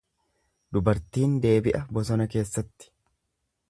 Dubartiin 0.77 1.37
deebi'a 1.45 1.85
bosona 1.99 2.31
keessatti. 2.37 2.95